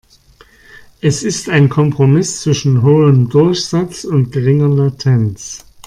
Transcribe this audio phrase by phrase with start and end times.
[0.99, 5.63] Es ist ein Kompromiss zwischen hohem Durchsatz und geringer Latenz.